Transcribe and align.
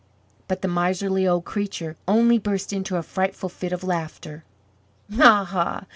But 0.47 0.63
the 0.63 0.67
miserly 0.67 1.27
old 1.27 1.45
creature 1.45 1.95
only 2.07 2.39
burst 2.39 2.73
into 2.73 2.95
a 2.97 3.03
frightful 3.03 3.49
fit 3.49 3.71
of 3.71 3.83
laughter. 3.83 4.43
"Aha! 5.15 5.85